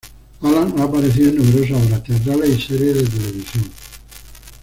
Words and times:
Alan 0.41 0.77
ha 0.79 0.83
aparecido 0.85 1.29
en 1.29 1.35
numerosas 1.37 1.83
obras 1.85 2.03
teatrales 2.03 2.49
y 2.49 2.59
series 2.61 2.95
de 2.95 3.03
televisión. 3.19 3.69